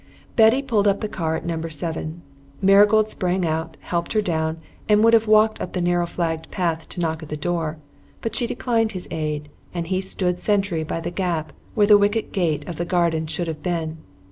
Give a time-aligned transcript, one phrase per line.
[0.35, 2.23] Betty pulled up the car at Number Seven.
[2.59, 4.57] Marigold sprang out, helped her down,
[4.89, 7.77] and would have walked up the narrow flagged path to knock at the door.
[8.21, 12.31] But she declined his aid, and he stood sentry by the gap where the wicket
[12.31, 13.99] gate of the garden should have been.